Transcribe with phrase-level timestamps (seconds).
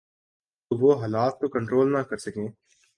[0.71, 2.47] تو وہ حالات کو کنٹرول نہ کر سکیں۔